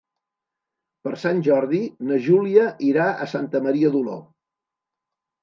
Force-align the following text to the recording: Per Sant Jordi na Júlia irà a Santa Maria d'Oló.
Per 1.07 1.11
Sant 1.23 1.43
Jordi 1.47 1.81
na 2.13 2.17
Júlia 2.29 2.65
irà 2.89 3.07
a 3.11 3.29
Santa 3.35 3.63
Maria 3.69 3.93
d'Oló. 3.99 4.19